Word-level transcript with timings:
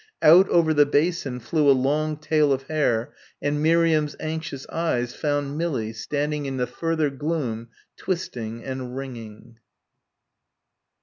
Out 0.23 0.49
over 0.49 0.73
the 0.73 0.87
basin 0.87 1.39
flew 1.39 1.69
a 1.69 1.77
long 1.77 2.17
tail 2.17 2.51
of 2.51 2.63
hair 2.63 3.13
and 3.39 3.61
Miriam's 3.61 4.15
anxious 4.19 4.67
eyes 4.69 5.13
found 5.13 5.59
Millie 5.59 5.93
standing 5.93 6.47
in 6.47 6.57
the 6.57 6.65
further 6.65 7.11
gloom 7.11 7.67
twisting 7.99 8.63
and 8.63 8.97
wringing. 8.97 9.59